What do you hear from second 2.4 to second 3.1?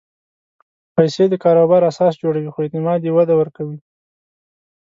خو اعتماد